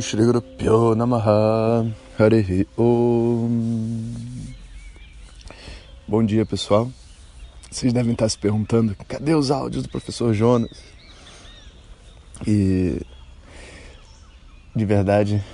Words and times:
Shri 0.00 0.24
Guru 0.24 0.40
Pyo 0.40 0.94
Namaha 0.94 1.86
Harihi 2.18 2.66
Om 2.78 4.14
Bom 6.08 6.24
dia 6.24 6.46
pessoal, 6.46 6.90
vocês 7.70 7.92
devem 7.92 8.12
estar 8.12 8.28
se 8.28 8.38
perguntando 8.38 8.96
cadê 9.06 9.34
os 9.34 9.50
áudios 9.50 9.82
do 9.82 9.90
professor 9.90 10.32
Jonas? 10.32 10.70
E 12.46 13.02
de 14.74 14.84
verdade 14.86 15.44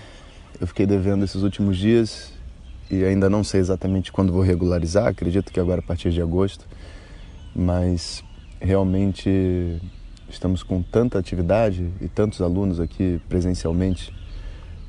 eu 0.61 0.67
fiquei 0.69 0.87
devendo 0.87 1.25
esses 1.25 1.43
últimos 1.43 1.77
dias 1.77 2.33
e 2.89 3.05
ainda 3.05 3.29
não 3.29 3.43
sei 3.43 3.59
exatamente 3.59 4.13
quando 4.13 4.33
vou 4.33 4.43
regularizar, 4.43 5.09
acredito 5.09 5.53
que 5.53 5.59
agora 5.59 5.81
a 5.81 5.85
partir 5.85 6.11
de 6.11 6.23
agosto, 6.23 6.65
mas 7.53 8.23
realmente 8.61 9.81
estamos 10.31 10.63
com 10.63 10.83
tanta 10.83 11.19
atividade 11.19 11.91
e 12.01 12.07
tantos 12.07 12.41
alunos 12.41 12.79
aqui 12.79 13.21
presencialmente 13.29 14.15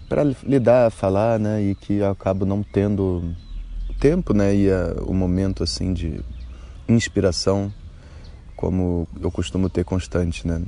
para 0.07 0.23
lidar, 0.23 0.89
falar, 0.91 1.39
né, 1.39 1.61
e 1.61 1.75
que 1.75 1.97
eu 1.97 2.09
acabo 2.09 2.45
não 2.45 2.63
tendo 2.63 3.35
tempo, 3.99 4.33
né, 4.33 4.55
e 4.55 4.69
o 5.05 5.13
momento 5.13 5.63
assim 5.63 5.93
de 5.93 6.21
inspiração 6.87 7.73
como 8.55 9.07
eu 9.21 9.29
costumo 9.29 9.69
ter 9.69 9.83
constante, 9.83 10.47
né. 10.47 10.61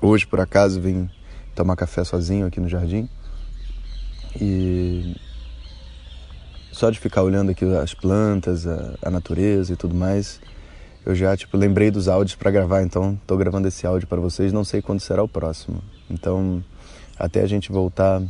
Hoje 0.00 0.26
por 0.26 0.40
acaso 0.40 0.80
vim 0.80 1.08
tomar 1.54 1.76
café 1.76 2.04
sozinho 2.04 2.46
aqui 2.46 2.60
no 2.60 2.68
jardim 2.68 3.08
e 4.40 5.16
só 6.72 6.90
de 6.90 6.98
ficar 6.98 7.22
olhando 7.22 7.50
aqui 7.50 7.64
as 7.76 7.94
plantas, 7.94 8.66
a, 8.66 8.94
a 9.02 9.10
natureza 9.10 9.72
e 9.72 9.76
tudo 9.76 9.94
mais, 9.94 10.40
eu 11.06 11.14
já 11.14 11.36
tipo 11.36 11.56
lembrei 11.56 11.90
dos 11.90 12.08
áudios 12.08 12.34
para 12.34 12.50
gravar, 12.50 12.82
então 12.82 13.18
estou 13.20 13.36
gravando 13.36 13.68
esse 13.68 13.86
áudio 13.86 14.08
para 14.08 14.20
vocês, 14.20 14.52
não 14.52 14.64
sei 14.64 14.80
quando 14.82 15.00
será 15.00 15.22
o 15.22 15.28
próximo. 15.28 15.82
Então, 16.10 16.64
até 17.18 17.42
a 17.42 17.46
gente 17.46 17.70
voltar 17.70 18.22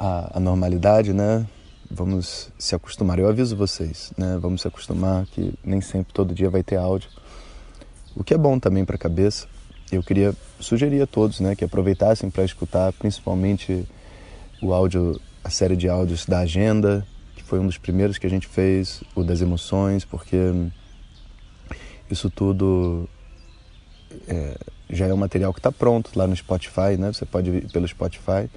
à, 0.00 0.38
à 0.38 0.40
normalidade, 0.40 1.12
né? 1.12 1.46
Vamos 1.90 2.50
se 2.58 2.74
acostumar. 2.74 3.18
Eu 3.18 3.28
aviso 3.28 3.54
vocês, 3.54 4.12
né? 4.16 4.38
Vamos 4.40 4.62
se 4.62 4.68
acostumar 4.68 5.26
que 5.26 5.52
nem 5.62 5.80
sempre 5.80 6.14
todo 6.14 6.34
dia 6.34 6.48
vai 6.48 6.62
ter 6.62 6.76
áudio. 6.76 7.10
O 8.16 8.24
que 8.24 8.32
é 8.32 8.38
bom 8.38 8.58
também 8.58 8.84
para 8.84 8.96
a 8.96 8.98
cabeça. 8.98 9.46
Eu 9.92 10.02
queria 10.02 10.34
sugerir 10.58 11.02
a 11.02 11.06
todos, 11.06 11.40
né, 11.40 11.56
que 11.56 11.64
aproveitassem 11.64 12.30
para 12.30 12.44
escutar 12.44 12.92
principalmente 12.92 13.84
o 14.62 14.72
áudio, 14.72 15.20
a 15.42 15.50
série 15.50 15.74
de 15.76 15.88
áudios 15.88 16.24
da 16.26 16.40
agenda, 16.40 17.04
foi 17.50 17.58
um 17.58 17.66
dos 17.66 17.78
primeiros 17.78 18.16
que 18.16 18.28
a 18.28 18.30
gente 18.30 18.46
fez, 18.46 19.02
o 19.12 19.24
das 19.24 19.40
emoções, 19.40 20.04
porque 20.04 20.36
isso 22.08 22.30
tudo 22.30 23.08
é, 24.28 24.56
já 24.88 25.08
é 25.08 25.12
um 25.12 25.16
material 25.16 25.52
que 25.52 25.58
está 25.58 25.72
pronto 25.72 26.12
lá 26.14 26.28
no 26.28 26.36
Spotify, 26.36 26.96
né? 26.96 27.12
Você 27.12 27.26
pode 27.26 27.50
ir 27.50 27.72
pelo 27.72 27.88
Spotify 27.88 28.48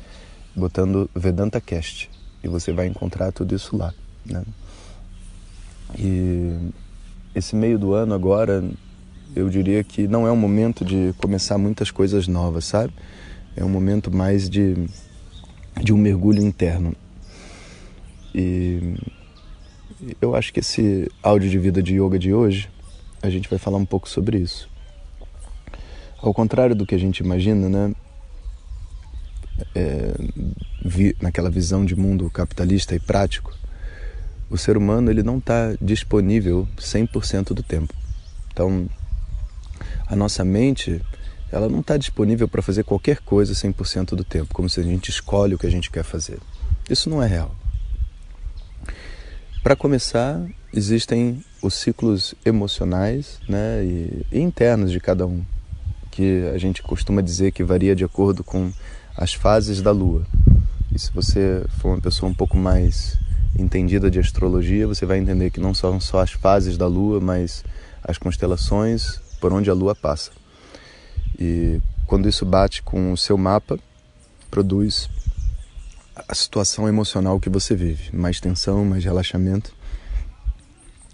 botando 0.55 1.09
Vedanta 1.15 1.59
Cast 1.59 2.09
e 2.43 2.47
você 2.47 2.71
vai 2.71 2.87
encontrar 2.87 3.31
tudo 3.31 3.55
isso 3.55 3.75
lá, 3.75 3.93
né? 4.25 4.43
E 5.97 6.71
esse 7.35 7.55
meio 7.55 7.79
do 7.79 7.93
ano 7.93 8.13
agora, 8.13 8.63
eu 9.35 9.49
diria 9.49 9.83
que 9.83 10.07
não 10.07 10.27
é 10.27 10.31
um 10.31 10.35
momento 10.35 10.83
de 10.83 11.13
começar 11.17 11.57
muitas 11.57 11.89
coisas 11.89 12.27
novas, 12.27 12.65
sabe? 12.65 12.93
É 13.55 13.63
um 13.63 13.69
momento 13.69 14.11
mais 14.11 14.49
de, 14.49 14.87
de 15.81 15.93
um 15.93 15.97
mergulho 15.97 16.41
interno. 16.41 16.93
E 18.33 18.95
eu 20.21 20.35
acho 20.35 20.51
que 20.51 20.59
esse 20.59 21.09
áudio 21.21 21.49
de 21.49 21.59
vida 21.59 21.81
de 21.81 21.95
yoga 21.95 22.19
de 22.19 22.33
hoje, 22.33 22.69
a 23.21 23.29
gente 23.29 23.49
vai 23.49 23.59
falar 23.59 23.77
um 23.77 23.85
pouco 23.85 24.09
sobre 24.09 24.37
isso. 24.37 24.69
Ao 26.21 26.33
contrário 26.33 26.75
do 26.75 26.85
que 26.85 26.95
a 26.95 26.99
gente 26.99 27.19
imagina, 27.19 27.69
né? 27.69 27.95
É, 29.75 30.13
vi, 30.83 31.15
naquela 31.21 31.49
visão 31.49 31.85
de 31.85 31.95
mundo 31.95 32.29
capitalista 32.29 32.95
e 32.95 32.99
prático, 32.99 33.55
o 34.49 34.57
ser 34.57 34.77
humano 34.77 35.09
ele 35.09 35.23
não 35.23 35.37
está 35.37 35.75
disponível 35.81 36.67
100% 36.77 37.53
do 37.53 37.63
tempo. 37.63 37.93
Então, 38.51 38.87
a 40.07 40.15
nossa 40.15 40.43
mente 40.43 41.01
ela 41.51 41.69
não 41.69 41.81
está 41.81 41.97
disponível 41.97 42.47
para 42.47 42.63
fazer 42.63 42.83
qualquer 42.83 43.19
coisa 43.19 43.53
100% 43.53 44.15
do 44.15 44.23
tempo, 44.23 44.53
como 44.53 44.67
se 44.67 44.79
a 44.79 44.83
gente 44.83 45.09
escolhe 45.09 45.53
o 45.53 45.59
que 45.59 45.67
a 45.67 45.71
gente 45.71 45.91
quer 45.91 46.03
fazer. 46.03 46.39
Isso 46.89 47.09
não 47.11 47.21
é 47.21 47.27
real. 47.27 47.55
Para 49.61 49.75
começar, 49.75 50.43
existem 50.73 51.43
os 51.61 51.75
ciclos 51.75 52.33
emocionais 52.43 53.39
né, 53.47 53.83
e, 53.85 54.25
internos 54.31 54.91
de 54.91 54.99
cada 54.99 55.27
um, 55.27 55.43
que 56.09 56.43
a 56.53 56.57
gente 56.57 56.81
costuma 56.81 57.21
dizer 57.21 57.51
que 57.51 57.63
varia 57.63 57.95
de 57.95 58.03
acordo 58.03 58.43
com 58.43 58.71
as 59.15 59.33
fases 59.33 59.81
da 59.81 59.91
Lua. 59.91 60.25
E 60.93 60.99
se 60.99 61.11
você 61.11 61.65
for 61.79 61.89
uma 61.89 62.01
pessoa 62.01 62.29
um 62.29 62.33
pouco 62.33 62.57
mais 62.57 63.17
entendida 63.57 64.09
de 64.09 64.19
astrologia, 64.19 64.87
você 64.87 65.05
vai 65.05 65.19
entender 65.19 65.51
que 65.51 65.59
não 65.59 65.73
são 65.73 65.99
só 65.99 66.21
as 66.21 66.31
fases 66.31 66.77
da 66.77 66.87
Lua, 66.87 67.19
mas 67.19 67.63
as 68.03 68.17
constelações 68.17 69.19
por 69.39 69.53
onde 69.53 69.69
a 69.69 69.73
Lua 69.73 69.95
passa. 69.95 70.31
E 71.39 71.81
quando 72.05 72.27
isso 72.27 72.45
bate 72.45 72.81
com 72.81 73.11
o 73.11 73.17
seu 73.17 73.37
mapa, 73.37 73.79
produz 74.49 75.09
a 76.15 76.35
situação 76.35 76.87
emocional 76.87 77.39
que 77.39 77.49
você 77.49 77.75
vive, 77.75 78.15
mais 78.15 78.39
tensão, 78.39 78.85
mais 78.85 79.03
relaxamento 79.03 79.73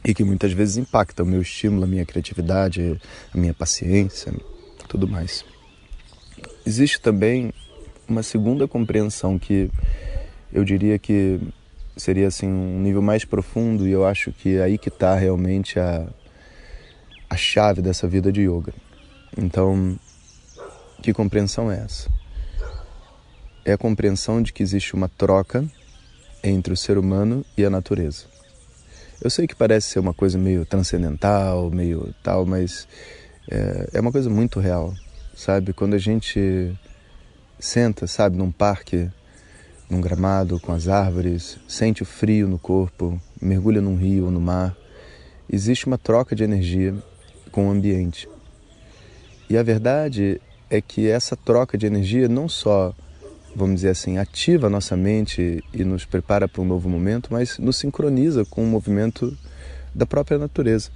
e 0.03 0.13
que 0.13 0.23
muitas 0.23 0.51
vezes 0.51 0.77
impacta 0.77 1.23
o 1.23 1.25
meu 1.25 1.41
estímulo, 1.41 1.83
a 1.83 1.87
minha 1.87 2.05
criatividade, 2.05 2.99
a 3.33 3.37
minha 3.37 3.53
paciência, 3.53 4.33
tudo 4.87 5.07
mais. 5.07 5.43
Existe 6.65 6.99
também 7.01 7.53
uma 8.09 8.23
segunda 8.23 8.67
compreensão 8.67 9.37
que 9.37 9.69
eu 10.51 10.63
diria 10.63 10.97
que 10.97 11.39
seria 11.95 12.27
assim 12.27 12.47
um 12.47 12.79
nível 12.79 13.01
mais 13.01 13.25
profundo 13.25 13.87
e 13.87 13.91
eu 13.91 14.05
acho 14.05 14.31
que 14.31 14.57
é 14.57 14.63
aí 14.63 14.77
que 14.77 14.89
está 14.89 15.15
realmente 15.15 15.79
a, 15.79 16.07
a 17.29 17.35
chave 17.35 17.81
dessa 17.81 18.07
vida 18.07 18.31
de 18.31 18.41
yoga. 18.41 18.73
Então, 19.37 19.97
que 21.01 21.13
compreensão 21.13 21.71
é 21.71 21.77
essa? 21.83 22.09
é 23.65 23.73
a 23.73 23.77
compreensão 23.77 24.41
de 24.41 24.51
que 24.51 24.63
existe 24.63 24.93
uma 24.93 25.07
troca 25.07 25.65
entre 26.43 26.73
o 26.73 26.77
ser 26.77 26.97
humano 26.97 27.45
e 27.57 27.65
a 27.65 27.69
natureza. 27.69 28.25
Eu 29.21 29.29
sei 29.29 29.47
que 29.47 29.55
parece 29.55 29.89
ser 29.89 29.99
uma 29.99 30.13
coisa 30.13 30.37
meio 30.37 30.65
transcendental, 30.65 31.69
meio 31.69 32.13
tal, 32.23 32.45
mas 32.45 32.87
é, 33.49 33.89
é 33.93 33.99
uma 33.99 34.11
coisa 34.11 34.29
muito 34.29 34.59
real, 34.59 34.93
sabe? 35.35 35.73
Quando 35.73 35.93
a 35.93 35.97
gente 35.97 36.73
senta, 37.59 38.07
sabe, 38.07 38.37
num 38.37 38.51
parque, 38.51 39.09
num 39.89 39.99
gramado 39.99 40.59
com 40.59 40.71
as 40.71 40.87
árvores, 40.87 41.59
sente 41.67 42.03
o 42.03 42.05
frio 42.05 42.47
no 42.47 42.57
corpo, 42.57 43.19
mergulha 43.41 43.81
num 43.81 43.95
rio 43.95 44.25
ou 44.25 44.31
no 44.31 44.39
mar, 44.39 44.75
existe 45.51 45.87
uma 45.87 45.97
troca 45.97 46.35
de 46.35 46.43
energia 46.43 46.95
com 47.51 47.67
o 47.67 47.71
ambiente. 47.71 48.29
E 49.49 49.57
a 49.57 49.63
verdade 49.63 50.39
é 50.69 50.79
que 50.79 51.07
essa 51.07 51.35
troca 51.35 51.77
de 51.77 51.85
energia 51.85 52.29
não 52.29 52.47
só 52.47 52.95
vamos 53.55 53.75
dizer 53.75 53.89
assim, 53.89 54.17
ativa 54.17 54.67
a 54.67 54.69
nossa 54.69 54.95
mente 54.95 55.63
e 55.73 55.83
nos 55.83 56.05
prepara 56.05 56.47
para 56.47 56.61
um 56.61 56.65
novo 56.65 56.89
momento, 56.89 57.29
mas 57.31 57.57
nos 57.57 57.77
sincroniza 57.77 58.45
com 58.45 58.63
o 58.63 58.67
movimento 58.67 59.35
da 59.93 60.05
própria 60.05 60.37
natureza. 60.37 60.91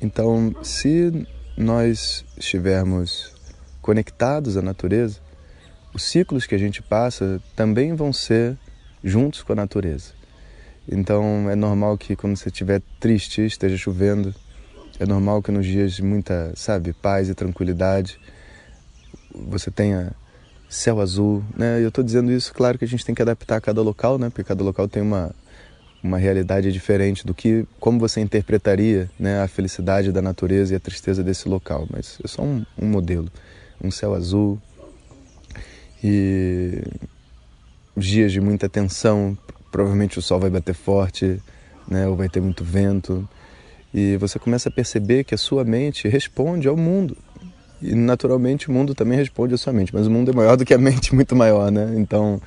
Então, 0.00 0.54
se 0.62 1.26
nós 1.56 2.24
estivermos 2.36 3.32
conectados 3.80 4.56
à 4.56 4.62
natureza, 4.62 5.20
os 5.94 6.02
ciclos 6.02 6.46
que 6.46 6.54
a 6.54 6.58
gente 6.58 6.82
passa 6.82 7.40
também 7.54 7.94
vão 7.94 8.12
ser 8.12 8.56
juntos 9.02 9.42
com 9.42 9.52
a 9.52 9.56
natureza. 9.56 10.12
Então, 10.90 11.48
é 11.50 11.54
normal 11.54 11.96
que 11.96 12.16
quando 12.16 12.36
você 12.36 12.48
estiver 12.48 12.82
triste, 12.98 13.44
esteja 13.44 13.76
chovendo. 13.76 14.34
É 14.98 15.06
normal 15.06 15.42
que 15.42 15.50
nos 15.50 15.66
dias 15.66 15.92
de 15.92 16.02
muita, 16.02 16.52
sabe, 16.54 16.92
paz 16.92 17.28
e 17.28 17.34
tranquilidade, 17.34 18.18
você 19.34 19.70
tenha 19.70 20.12
céu 20.68 21.00
azul, 21.00 21.42
né? 21.56 21.82
Eu 21.82 21.88
estou 21.88 22.04
dizendo 22.04 22.30
isso, 22.32 22.52
claro 22.52 22.78
que 22.78 22.84
a 22.84 22.88
gente 22.88 23.04
tem 23.04 23.14
que 23.14 23.22
adaptar 23.22 23.56
a 23.56 23.60
cada 23.60 23.82
local, 23.82 24.18
né? 24.18 24.28
Porque 24.28 24.44
cada 24.44 24.62
local 24.62 24.88
tem 24.88 25.02
uma 25.02 25.34
uma 26.02 26.18
realidade 26.18 26.72
diferente 26.72 27.24
do 27.24 27.32
que 27.32 27.64
como 27.78 27.98
você 27.98 28.20
interpretaria, 28.20 29.08
né, 29.18 29.40
a 29.40 29.46
felicidade 29.46 30.10
da 30.10 30.20
natureza 30.20 30.72
e 30.72 30.76
a 30.76 30.80
tristeza 30.80 31.22
desse 31.22 31.48
local. 31.48 31.86
Mas 31.88 32.18
é 32.24 32.26
só 32.26 32.42
um, 32.42 32.66
um 32.76 32.86
modelo, 32.86 33.30
um 33.82 33.90
céu 33.90 34.12
azul 34.12 34.60
e 36.02 36.82
dias 37.96 38.32
de 38.32 38.40
muita 38.40 38.68
tensão, 38.68 39.36
provavelmente 39.70 40.18
o 40.18 40.22
sol 40.22 40.40
vai 40.40 40.50
bater 40.50 40.74
forte, 40.74 41.40
né, 41.88 42.06
ou 42.08 42.16
vai 42.16 42.28
ter 42.28 42.40
muito 42.40 42.64
vento, 42.64 43.28
e 43.92 44.16
você 44.16 44.38
começa 44.38 44.68
a 44.68 44.72
perceber 44.72 45.24
que 45.24 45.34
a 45.34 45.38
sua 45.38 45.64
mente 45.64 46.08
responde 46.08 46.66
ao 46.66 46.76
mundo. 46.76 47.16
E 47.80 47.94
naturalmente 47.94 48.68
o 48.68 48.72
mundo 48.72 48.94
também 48.94 49.18
responde 49.18 49.54
à 49.54 49.58
sua 49.58 49.72
mente, 49.72 49.92
mas 49.92 50.06
o 50.06 50.10
mundo 50.10 50.30
é 50.30 50.34
maior 50.34 50.56
do 50.56 50.64
que 50.64 50.72
a 50.72 50.78
mente, 50.78 51.12
muito 51.14 51.34
maior, 51.36 51.70
né? 51.70 51.94
Então 51.96 52.40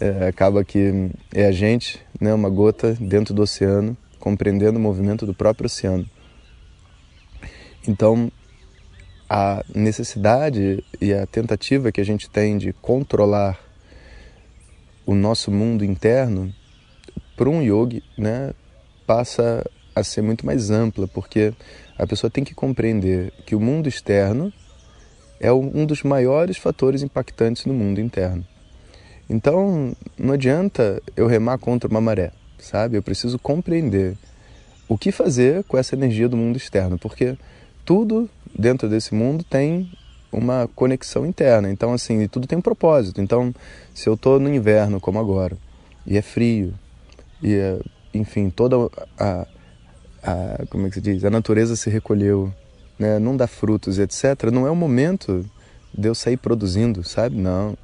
é, 0.00 0.26
acaba 0.28 0.64
que 0.64 1.10
é 1.32 1.46
a 1.46 1.52
gente, 1.52 2.00
né, 2.20 2.34
uma 2.34 2.50
gota 2.50 2.96
dentro 3.00 3.32
do 3.32 3.42
oceano, 3.42 3.96
compreendendo 4.18 4.78
o 4.78 4.82
movimento 4.82 5.24
do 5.24 5.32
próprio 5.32 5.66
oceano. 5.66 6.04
Então 7.86 8.30
a 9.28 9.62
necessidade 9.74 10.82
e 11.00 11.12
a 11.12 11.26
tentativa 11.26 11.92
que 11.92 12.00
a 12.00 12.04
gente 12.04 12.30
tem 12.30 12.56
de 12.56 12.72
controlar 12.72 13.58
o 15.04 15.14
nosso 15.14 15.50
mundo 15.50 15.84
interno 15.84 16.52
para 17.36 17.48
um 17.48 17.62
yogi, 17.62 18.02
né, 18.16 18.52
passa 19.06 19.64
a 19.94 20.02
ser 20.02 20.22
muito 20.22 20.44
mais 20.44 20.70
ampla, 20.70 21.06
porque 21.06 21.52
a 21.98 22.06
pessoa 22.06 22.30
tem 22.30 22.44
que 22.44 22.54
compreender 22.54 23.32
que 23.44 23.54
o 23.54 23.60
mundo 23.60 23.88
externo 23.88 24.52
é 25.40 25.52
um 25.52 25.86
dos 25.86 26.02
maiores 26.02 26.56
fatores 26.56 27.02
impactantes 27.02 27.64
no 27.64 27.74
mundo 27.74 28.00
interno. 28.00 28.44
Então, 29.30 29.94
não 30.16 30.34
adianta 30.34 31.02
eu 31.16 31.26
remar 31.26 31.58
contra 31.58 31.88
uma 31.88 32.00
maré, 32.00 32.32
sabe? 32.58 32.96
Eu 32.96 33.02
preciso 33.02 33.38
compreender 33.38 34.16
o 34.88 34.96
que 34.96 35.12
fazer 35.12 35.62
com 35.64 35.76
essa 35.76 35.94
energia 35.94 36.28
do 36.28 36.36
mundo 36.36 36.56
externo, 36.56 36.98
porque 36.98 37.36
tudo 37.84 38.28
dentro 38.56 38.88
desse 38.88 39.14
mundo 39.14 39.44
tem 39.44 39.90
uma 40.30 40.68
conexão 40.74 41.26
interna. 41.26 41.70
Então, 41.70 41.92
assim, 41.92 42.26
tudo 42.28 42.46
tem 42.46 42.58
um 42.58 42.62
propósito. 42.62 43.20
Então, 43.20 43.54
se 43.94 44.08
eu 44.08 44.14
estou 44.14 44.38
no 44.38 44.52
inverno, 44.52 45.00
como 45.00 45.18
agora, 45.18 45.56
e 46.06 46.16
é 46.16 46.22
frio, 46.22 46.74
e, 47.42 47.54
é, 47.54 47.78
enfim, 48.12 48.50
toda 48.50 48.76
a, 49.18 49.46
a, 50.22 50.66
como 50.70 50.86
é 50.86 50.88
que 50.88 50.96
se 50.96 51.00
diz, 51.00 51.24
a 51.24 51.30
natureza 51.30 51.76
se 51.76 51.88
recolheu, 51.90 52.52
né, 52.98 53.18
não 53.18 53.36
dá 53.36 53.46
frutos, 53.46 53.98
etc., 53.98 54.50
não 54.52 54.66
é 54.66 54.70
o 54.70 54.76
momento 54.76 55.44
de 55.96 56.08
eu 56.08 56.14
sair 56.14 56.36
produzindo, 56.36 57.02
sabe? 57.02 57.36
Não. 57.36 57.76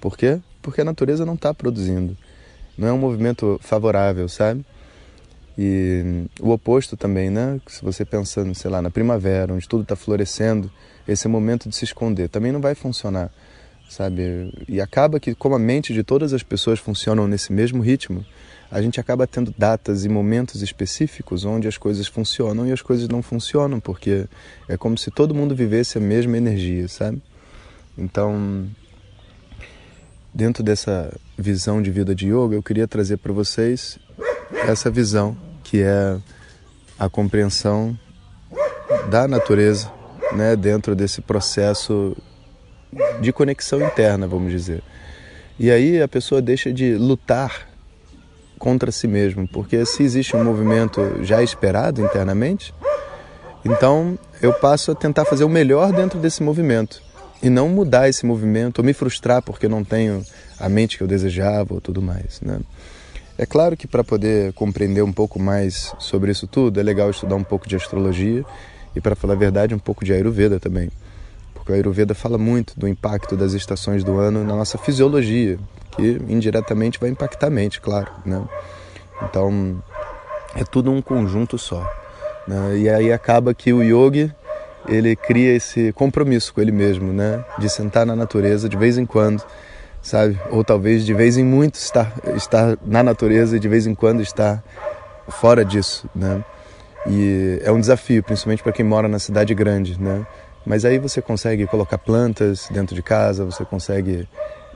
Por 0.00 0.16
quê? 0.16 0.40
Porque 0.60 0.80
a 0.80 0.84
natureza 0.84 1.26
não 1.26 1.34
está 1.34 1.52
produzindo. 1.52 2.16
Não 2.76 2.88
é 2.88 2.92
um 2.92 2.98
movimento 2.98 3.60
favorável, 3.62 4.28
sabe? 4.28 4.64
E 5.56 6.24
o 6.40 6.50
oposto 6.50 6.96
também, 6.96 7.30
né? 7.30 7.60
Se 7.66 7.82
você 7.82 8.04
pensando, 8.04 8.54
sei 8.54 8.70
lá, 8.70 8.80
na 8.80 8.90
primavera, 8.90 9.52
onde 9.52 9.68
tudo 9.68 9.82
está 9.82 9.94
florescendo, 9.94 10.70
esse 11.06 11.28
momento 11.28 11.68
de 11.68 11.76
se 11.76 11.84
esconder. 11.84 12.28
Também 12.28 12.52
não 12.52 12.60
vai 12.60 12.74
funcionar, 12.74 13.30
sabe? 13.88 14.52
E 14.68 14.80
acaba 14.80 15.20
que, 15.20 15.34
como 15.34 15.54
a 15.54 15.58
mente 15.58 15.92
de 15.92 16.02
todas 16.02 16.32
as 16.32 16.42
pessoas 16.42 16.78
funcionam 16.78 17.28
nesse 17.28 17.52
mesmo 17.52 17.82
ritmo, 17.82 18.24
a 18.70 18.80
gente 18.80 18.98
acaba 18.98 19.26
tendo 19.26 19.54
datas 19.56 20.06
e 20.06 20.08
momentos 20.08 20.62
específicos 20.62 21.44
onde 21.44 21.68
as 21.68 21.76
coisas 21.76 22.06
funcionam 22.06 22.66
e 22.66 22.72
as 22.72 22.80
coisas 22.80 23.06
não 23.06 23.22
funcionam, 23.22 23.78
porque 23.78 24.26
é 24.66 24.78
como 24.78 24.96
se 24.96 25.10
todo 25.10 25.34
mundo 25.34 25.54
vivesse 25.54 25.98
a 25.98 26.00
mesma 26.00 26.38
energia, 26.38 26.88
sabe? 26.88 27.20
Então, 27.98 28.66
dentro 30.32 30.62
dessa 30.62 31.14
visão 31.36 31.82
de 31.82 31.90
vida 31.90 32.14
de 32.14 32.28
yoga, 32.28 32.54
eu 32.54 32.62
queria 32.62 32.88
trazer 32.88 33.18
para 33.18 33.32
vocês 33.34 33.98
essa 34.54 34.90
visão 34.90 35.36
que 35.62 35.82
é 35.82 36.16
a 36.98 37.08
compreensão 37.08 37.98
da 39.10 39.26
natureza, 39.26 39.90
né, 40.32 40.54
dentro 40.54 40.94
desse 40.94 41.20
processo 41.20 42.16
de 43.20 43.32
conexão 43.32 43.80
interna, 43.80 44.26
vamos 44.26 44.52
dizer. 44.52 44.82
E 45.58 45.70
aí 45.70 46.00
a 46.00 46.08
pessoa 46.08 46.42
deixa 46.42 46.72
de 46.72 46.94
lutar 46.94 47.68
contra 48.58 48.92
si 48.92 49.08
mesmo, 49.08 49.48
porque 49.48 49.84
se 49.84 50.02
existe 50.02 50.36
um 50.36 50.44
movimento 50.44 51.00
já 51.22 51.42
esperado 51.42 52.00
internamente, 52.00 52.72
então 53.64 54.18
eu 54.40 54.52
passo 54.52 54.92
a 54.92 54.94
tentar 54.94 55.24
fazer 55.24 55.44
o 55.44 55.48
melhor 55.48 55.92
dentro 55.92 56.18
desse 56.18 56.42
movimento 56.42 57.02
e 57.42 57.50
não 57.50 57.68
mudar 57.68 58.08
esse 58.08 58.24
movimento 58.24 58.78
ou 58.78 58.84
me 58.84 58.92
frustrar 58.92 59.42
porque 59.42 59.68
não 59.68 59.82
tenho 59.82 60.24
a 60.58 60.68
mente 60.68 60.96
que 60.96 61.02
eu 61.02 61.08
desejava 61.08 61.74
ou 61.74 61.80
tudo 61.80 62.00
mais, 62.00 62.40
né? 62.40 62.60
É 63.42 63.46
claro 63.46 63.76
que 63.76 63.88
para 63.88 64.04
poder 64.04 64.52
compreender 64.52 65.02
um 65.02 65.12
pouco 65.12 65.36
mais 65.42 65.92
sobre 65.98 66.30
isso 66.30 66.46
tudo, 66.46 66.78
é 66.78 66.82
legal 66.84 67.10
estudar 67.10 67.34
um 67.34 67.42
pouco 67.42 67.68
de 67.68 67.74
astrologia 67.74 68.44
e, 68.94 69.00
para 69.00 69.16
falar 69.16 69.34
a 69.34 69.36
verdade, 69.36 69.74
um 69.74 69.80
pouco 69.80 70.04
de 70.04 70.12
Ayurveda 70.12 70.60
também. 70.60 70.92
Porque 71.52 71.72
o 71.72 71.74
Ayurveda 71.74 72.14
fala 72.14 72.38
muito 72.38 72.78
do 72.78 72.86
impacto 72.86 73.36
das 73.36 73.52
estações 73.52 74.04
do 74.04 74.16
ano 74.16 74.44
na 74.44 74.54
nossa 74.54 74.78
fisiologia, 74.78 75.58
que 75.90 76.22
indiretamente 76.28 77.00
vai 77.00 77.10
impactar 77.10 77.48
a 77.48 77.50
mente, 77.50 77.80
claro. 77.80 78.12
Né? 78.24 78.40
Então, 79.24 79.82
é 80.54 80.62
tudo 80.62 80.92
um 80.92 81.02
conjunto 81.02 81.58
só. 81.58 81.84
Né? 82.46 82.78
E 82.78 82.88
aí 82.88 83.12
acaba 83.12 83.52
que 83.52 83.72
o 83.72 83.82
yogi 83.82 84.32
ele 84.86 85.16
cria 85.16 85.56
esse 85.56 85.92
compromisso 85.94 86.54
com 86.54 86.60
ele 86.60 86.70
mesmo, 86.70 87.12
né? 87.12 87.44
De 87.58 87.68
sentar 87.68 88.06
na 88.06 88.14
natureza 88.14 88.68
de 88.68 88.76
vez 88.76 88.98
em 88.98 89.04
quando, 89.04 89.42
sabe? 90.02 90.38
Ou 90.50 90.64
talvez 90.64 91.06
de 91.06 91.14
vez 91.14 91.36
em 91.38 91.44
muito 91.44 91.76
estar, 91.76 92.12
estar 92.36 92.76
na 92.84 93.02
natureza 93.02 93.56
e 93.56 93.60
de 93.60 93.68
vez 93.68 93.86
em 93.86 93.94
quando 93.94 94.20
estar 94.20 94.62
fora 95.28 95.64
disso, 95.64 96.08
né? 96.14 96.44
E 97.06 97.60
é 97.64 97.72
um 97.72 97.80
desafio, 97.80 98.22
principalmente 98.22 98.62
para 98.62 98.72
quem 98.72 98.84
mora 98.84 99.08
na 99.08 99.18
cidade 99.18 99.54
grande, 99.54 100.00
né? 100.00 100.26
Mas 100.64 100.84
aí 100.84 100.98
você 100.98 101.20
consegue 101.20 101.66
colocar 101.66 101.98
plantas 101.98 102.68
dentro 102.70 102.94
de 102.94 103.02
casa, 103.02 103.44
você 103.44 103.64
consegue 103.64 104.28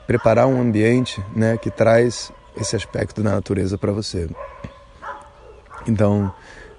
preparar 0.05 0.47
um 0.47 0.61
ambiente 0.61 1.23
né, 1.35 1.57
que 1.57 1.69
traz 1.69 2.31
esse 2.59 2.75
aspecto 2.75 3.21
da 3.21 3.31
natureza 3.31 3.77
para 3.77 3.91
você. 3.91 4.29
Então, 5.87 6.33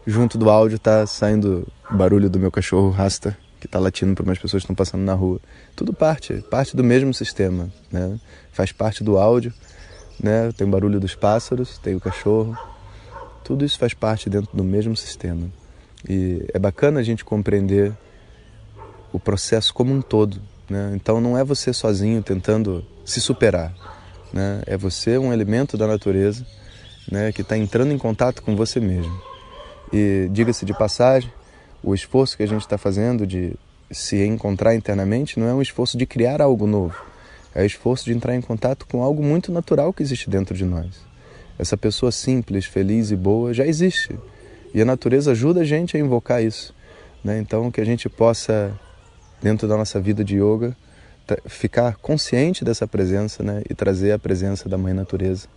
junto 0.06 0.36
do 0.36 0.50
áudio 0.50 0.76
está 0.76 1.06
saindo 1.06 1.66
o 1.90 1.96
barulho 1.96 2.28
do 2.28 2.38
meu 2.38 2.50
cachorro 2.50 2.90
Rasta, 2.90 3.36
que 3.60 3.66
está 3.66 3.78
latindo 3.78 4.14
para 4.14 4.24
umas 4.24 4.38
pessoas 4.38 4.62
que 4.62 4.64
estão 4.64 4.76
passando 4.76 5.02
na 5.02 5.14
rua. 5.14 5.40
Tudo 5.74 5.92
parte, 5.92 6.34
parte 6.50 6.76
do 6.76 6.84
mesmo 6.84 7.12
sistema, 7.12 7.70
né? 7.90 8.18
Faz 8.52 8.72
parte 8.72 9.02
do 9.02 9.18
áudio, 9.18 9.52
né? 10.22 10.50
Tem 10.56 10.66
o 10.66 10.70
barulho 10.70 11.00
dos 11.00 11.14
pássaros, 11.14 11.78
tem 11.78 11.94
o 11.94 12.00
cachorro. 12.00 12.56
Tudo 13.44 13.64
isso 13.64 13.78
faz 13.78 13.94
parte 13.94 14.28
dentro 14.28 14.56
do 14.56 14.64
mesmo 14.64 14.96
sistema. 14.96 15.48
E 16.08 16.46
é 16.52 16.58
bacana 16.58 17.00
a 17.00 17.02
gente 17.02 17.24
compreender 17.24 17.92
o 19.12 19.18
processo 19.18 19.72
como 19.72 19.92
um 19.92 20.02
todo, 20.02 20.40
né? 20.68 20.92
Então 20.94 21.20
não 21.20 21.36
é 21.36 21.42
você 21.42 21.72
sozinho 21.72 22.22
tentando 22.22 22.84
se 23.04 23.20
superar. 23.20 23.74
Né? 24.32 24.62
É 24.66 24.76
você 24.76 25.16
um 25.16 25.32
elemento 25.32 25.76
da 25.76 25.86
natureza 25.86 26.46
né, 27.10 27.32
que 27.32 27.40
está 27.42 27.56
entrando 27.56 27.92
em 27.92 27.98
contato 27.98 28.42
com 28.42 28.54
você 28.54 28.78
mesmo. 28.78 29.20
E 29.92 30.28
diga-se 30.30 30.66
de 30.66 30.74
passagem, 30.74 31.32
o 31.82 31.94
esforço 31.94 32.36
que 32.36 32.42
a 32.42 32.46
gente 32.46 32.62
está 32.62 32.76
fazendo 32.76 33.26
de 33.26 33.54
se 33.90 34.22
encontrar 34.24 34.74
internamente 34.74 35.38
não 35.38 35.46
é 35.46 35.54
um 35.54 35.62
esforço 35.62 35.96
de 35.96 36.06
criar 36.06 36.42
algo 36.42 36.66
novo, 36.66 36.96
é 37.54 37.62
o 37.62 37.66
esforço 37.66 38.04
de 38.04 38.12
entrar 38.12 38.34
em 38.34 38.40
contato 38.40 38.86
com 38.86 39.02
algo 39.02 39.22
muito 39.22 39.50
natural 39.50 39.92
que 39.92 40.02
existe 40.02 40.28
dentro 40.28 40.54
de 40.54 40.64
nós. 40.64 41.06
Essa 41.58 41.76
pessoa 41.76 42.12
simples, 42.12 42.66
feliz 42.66 43.10
e 43.10 43.16
boa 43.16 43.52
já 43.52 43.66
existe. 43.66 44.16
E 44.72 44.80
a 44.80 44.84
natureza 44.84 45.32
ajuda 45.32 45.62
a 45.62 45.64
gente 45.64 45.96
a 45.96 46.00
invocar 46.00 46.42
isso. 46.42 46.72
Né? 47.24 47.38
Então, 47.40 47.70
que 47.70 47.80
a 47.80 47.84
gente 47.84 48.08
possa, 48.08 48.72
dentro 49.42 49.66
da 49.66 49.76
nossa 49.76 50.00
vida 50.00 50.22
de 50.22 50.36
yoga, 50.36 50.76
ficar 51.46 51.96
consciente 51.96 52.64
dessa 52.64 52.86
presença 52.86 53.42
né? 53.42 53.62
e 53.68 53.74
trazer 53.74 54.12
a 54.12 54.18
presença 54.18 54.68
da 54.68 54.78
Mãe 54.78 54.94
Natureza 54.94 55.48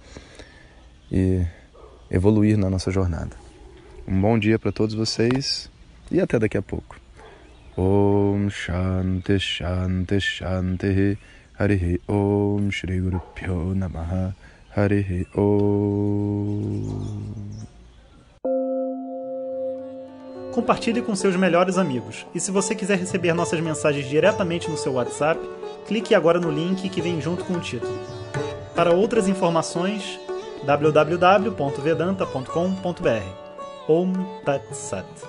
e 1.12 1.46
evoluir 2.10 2.58
na 2.58 2.70
nossa 2.70 2.90
jornada. 2.90 3.36
Um 4.08 4.20
bom 4.20 4.40
dia 4.40 4.58
para 4.58 4.72
todos 4.72 4.96
vocês 4.96 5.70
e 6.12 6.20
até 6.20 6.38
daqui 6.38 6.58
a 6.58 6.62
pouco. 6.62 7.00
Om 7.78 8.50
Shanti 8.50 9.40
Shanti 9.40 10.20
Shanti 10.20 11.18
Harihi 11.58 12.02
Om 12.08 12.70
Shri 12.70 13.00
Guru 13.00 13.22
Pyo 13.34 13.74
Namaha 13.74 14.36
Harihi 14.76 15.26
Om 15.36 15.62
Compartilhe 20.52 21.02
com 21.02 21.16
seus 21.16 21.38
melhores 21.38 21.78
amigos. 21.78 22.26
E 22.36 22.40
se 22.40 22.52
você 22.52 22.76
quiser 22.76 22.98
receber 22.98 23.34
nossas 23.34 23.62
mensagens 23.62 24.10
diretamente 24.10 24.70
no 24.70 24.76
seu 24.76 24.92
WhatsApp, 24.94 25.40
clique 25.88 26.14
agora 26.14 26.42
no 26.42 26.52
link 26.52 26.90
que 26.90 27.02
vem 27.02 27.22
junto 27.22 27.46
com 27.46 27.54
o 27.54 27.62
título. 27.62 27.98
Para 28.76 28.94
outras 28.94 29.30
informações, 29.30 30.20
www.vedanta.com.br. 30.66 33.41
Om 33.92 34.14
Tat 34.46 34.64
Sat. 34.72 35.28